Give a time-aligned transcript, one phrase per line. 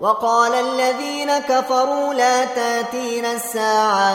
[0.00, 4.14] وقال الذين كفروا لا تاتين الساعة.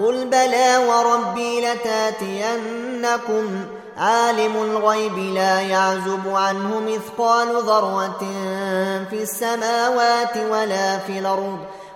[0.00, 3.64] قل بلى وربي لتأتينكم.
[3.98, 8.18] عالم الغيب لا يعزب عنه مثقال ذرة
[9.10, 11.58] في السماوات ولا في الأرض.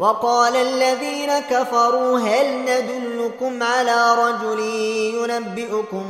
[0.00, 4.60] وقال الذين كفروا هل ندلكم على رجل
[5.14, 6.04] ينبئكم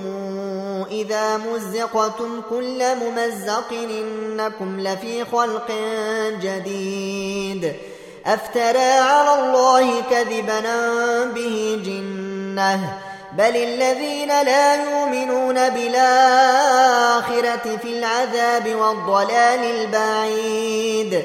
[0.90, 5.72] إذا مزقتم كل ممزق إنكم لفي خلق
[6.42, 7.72] جديد
[8.26, 10.60] أفترى على الله كذبا
[11.24, 12.98] به جنة
[13.32, 16.86] بل الذين لا يؤمنون بالآخرة
[17.82, 21.24] في العذاب والضلال البعيد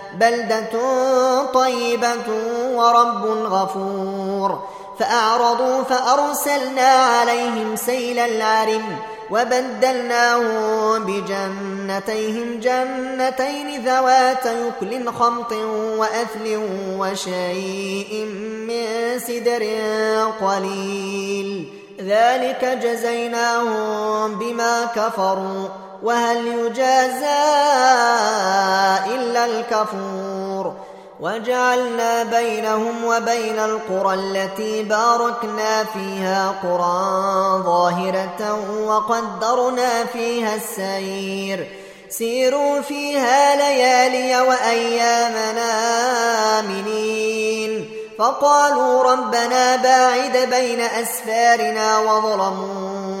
[0.13, 0.73] بلدة
[1.53, 2.27] طيبة
[2.75, 4.63] ورب غفور.
[4.99, 8.83] فأعرضوا فأرسلنا عليهم سيل العرم
[9.31, 15.51] وبدلناهم بجنتيهم جنتين ذوات يكل خمط
[15.97, 16.59] وأثل
[16.97, 18.25] وشيء
[18.67, 19.63] من سدر
[20.41, 21.73] قليل.
[22.01, 25.67] ذلك جزيناهم بما كفروا.
[26.03, 27.41] وهل يجازى
[29.15, 30.73] إلا الكفور
[31.19, 41.67] وجعلنا بينهم وبين القرى التي باركنا فيها قرى ظاهرة وقدرنا فيها السير.
[42.09, 45.71] سيروا فيها ليالي وأيامنا
[46.59, 53.20] آمنين فقالوا ربنا باعد بين أسفارنا وظلموا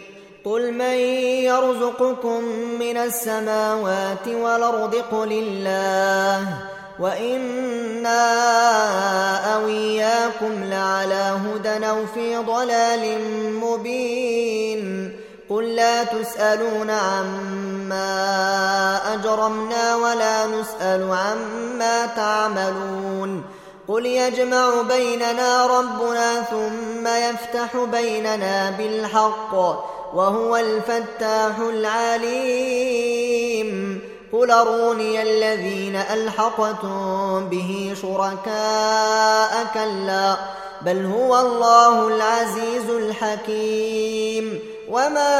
[0.45, 0.97] قل من
[1.45, 2.43] يرزقكم
[2.79, 6.47] من السماوات والأرض قل الله
[6.99, 8.23] وإنا
[9.55, 13.19] أو إياكم لعلى هدى أو في ضلال
[13.55, 15.15] مبين
[15.49, 18.03] قل لا تسألون عما
[19.13, 23.43] أجرمنا ولا نسأل عما تعملون
[23.87, 29.55] قل يجمع بيننا ربنا ثم يفتح بيننا بالحق
[30.13, 33.11] وهو الفتاح العليم.
[34.33, 40.35] قل أروني الذين ألحقتم به شركاء كلا
[40.81, 44.59] بل هو الله العزيز الحكيم.
[44.89, 45.39] وما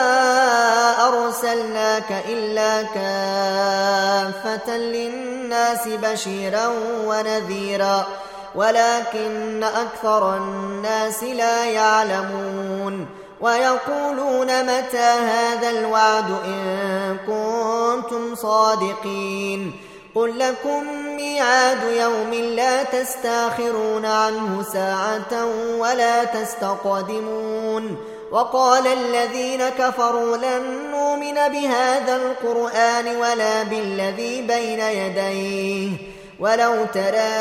[1.08, 6.68] أرسلناك إلا كافة للناس بشيرا
[7.06, 8.08] ونذيرا
[8.56, 13.21] ولكن أكثر الناس لا يعلمون.
[13.42, 19.74] ويقولون متى هذا الوعد إن كنتم صادقين
[20.16, 20.84] قل لكم
[21.16, 25.46] ميعاد يوم لا تستأخرون عنه ساعة
[25.78, 27.98] ولا تستقدمون
[28.32, 36.11] وقال الذين كفروا لن نؤمن بهذا القرآن ولا بالذي بين يديه
[36.42, 37.32] ولو ترى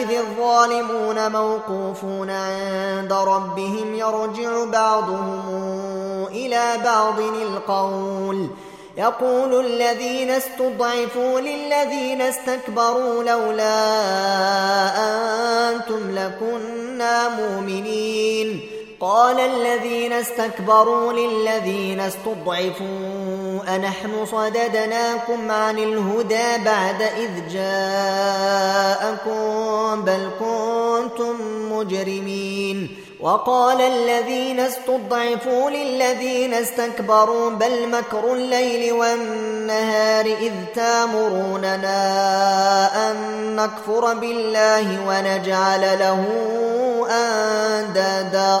[0.00, 5.42] إذ الظالمون موقوفون عند ربهم يرجع بعضهم
[6.30, 8.48] إلى بعض القول.
[8.96, 13.84] يقول الذين استضعفوا للذين استكبروا لولا
[15.70, 18.60] أنتم لكنا مؤمنين.
[19.00, 28.84] قال الذين استكبروا للذين استضعفوا أنحن صددناكم عن الهدى بعد إذ جاءكم
[30.04, 31.36] بل كنتم
[31.72, 42.00] مجرمين وقال الذين استضعفوا للذين استكبروا بل مكر الليل والنهار إذ تامروننا
[43.10, 43.16] أن
[43.56, 46.24] نكفر بالله ونجعل له
[47.10, 48.60] أندادا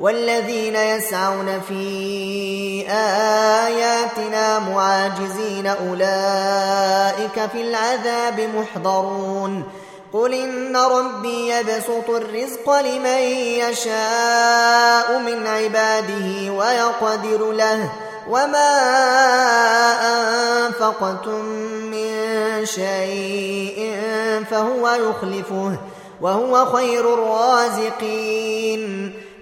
[0.00, 9.64] والذين يسعون في آياتنا معاجزين أولئك في العذاب محضرون.
[10.12, 13.18] قل إن ربي يبسط الرزق لمن
[13.58, 17.92] يشاء من عباده ويقدر له.
[18.30, 18.72] وما
[20.66, 21.44] أنفقتم
[21.90, 24.04] من شيء
[24.50, 25.76] فهو يخلفه
[26.20, 29.12] وهو خير الرازقين.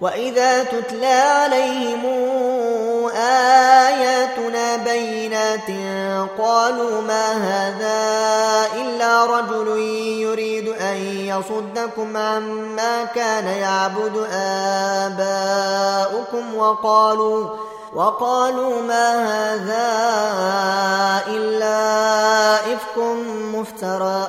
[0.00, 2.04] واذا تتلى عليهم
[3.16, 5.70] اياتنا بينات
[6.38, 8.02] قالوا ما هذا
[8.80, 9.68] الا رجل
[10.18, 14.26] يريد ان يصدكم عما كان يعبد
[15.12, 17.48] اباؤكم وقالوا
[17.94, 19.86] وقالوا ما هذا
[21.28, 22.98] الا افك
[23.54, 24.28] مفترى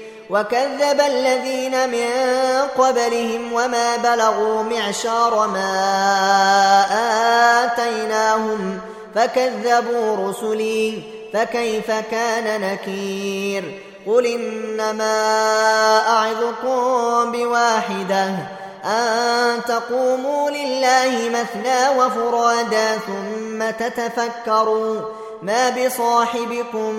[0.31, 2.09] وكذب الذين من
[2.77, 5.73] قبلهم وما بلغوا معشار ما
[7.63, 8.79] آتيناهم
[9.15, 15.13] فكذبوا رسلي فكيف كان نكير قل إنما
[16.07, 18.25] أعظكم بواحدة
[18.85, 24.99] أن تقوموا لله مثنى وفرادا ثم تتفكروا
[25.41, 26.93] ما بصاحبكم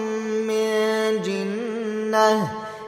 [0.47, 2.62] من جنة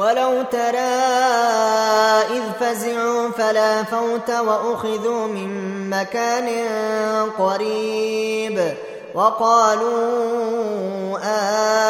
[0.00, 0.78] ولو ترى
[2.30, 5.50] إذ فزعوا فلا فوت وأخذوا من
[5.90, 6.48] مكان
[7.38, 8.74] قريب
[9.14, 11.18] وقالوا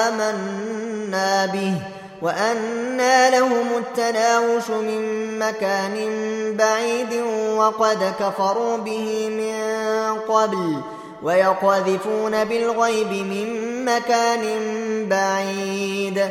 [0.09, 1.75] آمنا به
[2.23, 5.97] وأنى لهم التناوش من مكان
[6.57, 7.23] بعيد
[7.57, 9.55] وقد كفروا به من
[10.35, 10.81] قبل
[11.23, 14.43] ويقذفون بالغيب من مكان
[15.09, 16.31] بعيد